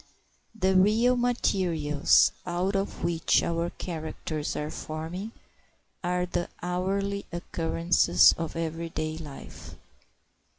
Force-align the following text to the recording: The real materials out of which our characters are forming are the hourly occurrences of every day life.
The 0.59 0.73
real 0.75 1.15
materials 1.15 2.31
out 2.43 2.75
of 2.75 3.03
which 3.03 3.43
our 3.43 3.69
characters 3.69 4.55
are 4.55 4.71
forming 4.71 5.31
are 6.03 6.25
the 6.25 6.49
hourly 6.63 7.27
occurrences 7.31 8.33
of 8.35 8.55
every 8.55 8.89
day 8.89 9.19
life. 9.19 9.75